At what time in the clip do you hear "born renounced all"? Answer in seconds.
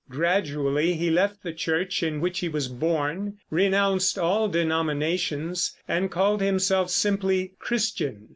2.67-4.47